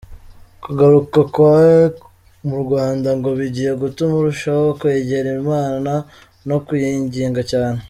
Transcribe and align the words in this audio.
Kugaruka 0.63 1.19
kwe 1.33 1.61
mu 2.47 2.55
Rwanda 2.63 3.09
ngo 3.17 3.29
bigiye 3.39 3.71
gutuma 3.81 4.13
arushaho 4.19 4.63
kwegera 4.79 5.29
Imana 5.41 5.93
no 6.47 6.57
kuyinginga 6.65 7.41
cyane. 7.51 7.79